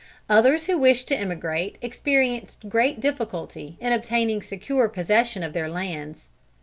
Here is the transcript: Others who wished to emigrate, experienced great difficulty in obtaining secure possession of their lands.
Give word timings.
Others 0.31 0.65
who 0.65 0.79
wished 0.79 1.07
to 1.09 1.15
emigrate, 1.15 1.77
experienced 1.79 2.67
great 2.67 2.99
difficulty 2.99 3.77
in 3.79 3.93
obtaining 3.93 4.41
secure 4.41 4.89
possession 4.89 5.43
of 5.43 5.53
their 5.53 5.69
lands. 5.69 6.29